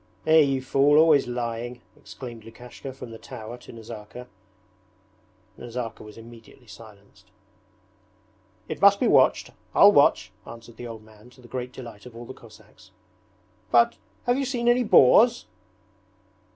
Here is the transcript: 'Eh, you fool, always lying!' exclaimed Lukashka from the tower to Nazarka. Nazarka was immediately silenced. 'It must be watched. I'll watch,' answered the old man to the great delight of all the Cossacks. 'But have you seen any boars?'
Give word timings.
'Eh, 0.25 0.39
you 0.39 0.63
fool, 0.63 0.97
always 0.97 1.27
lying!' 1.27 1.79
exclaimed 1.95 2.43
Lukashka 2.43 2.91
from 2.91 3.11
the 3.11 3.19
tower 3.19 3.55
to 3.59 3.71
Nazarka. 3.71 4.25
Nazarka 5.59 6.01
was 6.03 6.17
immediately 6.17 6.65
silenced. 6.65 7.29
'It 8.67 8.81
must 8.81 8.99
be 8.99 9.07
watched. 9.07 9.51
I'll 9.75 9.91
watch,' 9.91 10.31
answered 10.47 10.77
the 10.77 10.87
old 10.87 11.03
man 11.03 11.29
to 11.29 11.41
the 11.41 11.47
great 11.47 11.71
delight 11.71 12.07
of 12.07 12.15
all 12.15 12.25
the 12.25 12.33
Cossacks. 12.33 12.89
'But 13.69 13.97
have 14.23 14.39
you 14.39 14.45
seen 14.45 14.67
any 14.67 14.83
boars?' 14.83 15.45